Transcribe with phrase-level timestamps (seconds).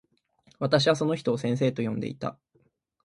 [0.57, 2.39] 私はその人を先生と呼んでいた。